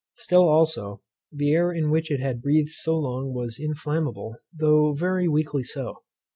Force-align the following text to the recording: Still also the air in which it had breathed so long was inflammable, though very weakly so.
Still 0.15 0.49
also 0.49 1.03
the 1.31 1.51
air 1.53 1.71
in 1.71 1.91
which 1.91 2.09
it 2.09 2.19
had 2.19 2.41
breathed 2.41 2.71
so 2.71 2.97
long 2.97 3.33
was 3.35 3.59
inflammable, 3.59 4.33
though 4.51 4.93
very 4.93 5.27
weakly 5.27 5.61
so. 5.61 5.99